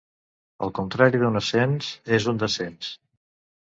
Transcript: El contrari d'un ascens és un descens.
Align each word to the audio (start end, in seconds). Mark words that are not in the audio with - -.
El 0.67 0.73
contrari 0.79 1.21
d'un 1.25 1.43
ascens 1.43 1.93
és 2.21 2.29
un 2.35 2.45
descens. 2.47 2.95